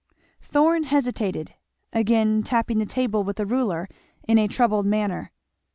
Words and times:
Thorn 0.41 0.85
hesitated, 0.85 1.53
again 1.93 2.41
tapping 2.41 2.79
the 2.79 2.87
table 2.87 3.23
with 3.23 3.35
the 3.37 3.45
ruler 3.45 3.87
in 4.27 4.39
a 4.39 4.47
troubled 4.47 4.87
manner. 4.87 5.31